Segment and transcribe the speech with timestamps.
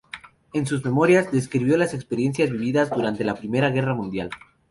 [0.53, 4.31] En sus memorias, describió las experiencias vividas durante la Primera Guerra Mundial.